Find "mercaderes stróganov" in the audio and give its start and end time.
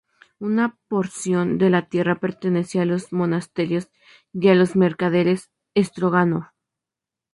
4.75-6.45